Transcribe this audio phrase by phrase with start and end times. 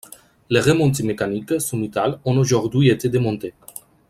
[0.49, 3.53] Les remontées mécaniques sommitales ont aujourd'hui été démontées.